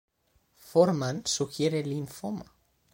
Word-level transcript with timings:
Foreman 0.69 1.17
sugiere 1.35 1.83
linfoma. 1.91 2.47